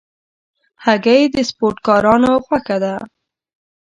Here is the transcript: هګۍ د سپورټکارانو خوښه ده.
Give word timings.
هګۍ 0.85 1.21
د 1.33 1.35
سپورټکارانو 1.49 2.31
خوښه 2.45 2.77
ده. 2.83 2.93